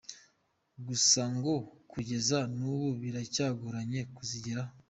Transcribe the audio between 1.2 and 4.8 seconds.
ngo kugeza n’ubu, biracyagoranye kuzigeraho.